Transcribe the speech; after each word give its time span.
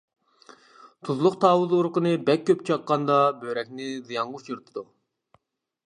تۇزلۇق 1.09 1.35
تاۋۇز 1.45 1.75
ئۇرۇقىنى 1.79 2.15
بەك 2.31 2.47
كۆپ 2.49 2.65
چاققاندا 2.71 3.21
بۆرەكنى 3.45 3.95
زىيانغا 4.09 4.41
ئۇچرىتىدۇ. 4.41 4.87